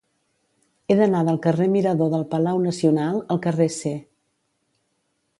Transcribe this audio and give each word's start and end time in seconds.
He 0.87 0.95
d'anar 0.99 1.19
del 1.25 1.35
carrer 1.43 1.67
Mirador 1.73 2.09
del 2.13 2.25
Palau 2.31 2.61
Nacional 2.63 3.19
al 3.35 3.41
carrer 3.43 3.67
C. 3.75 3.93